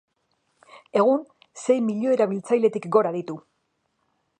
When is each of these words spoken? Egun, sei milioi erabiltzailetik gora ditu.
Egun, 1.01 1.21
sei 1.65 1.77
milioi 1.91 2.17
erabiltzailetik 2.19 2.89
gora 2.97 3.17
ditu. 3.19 3.41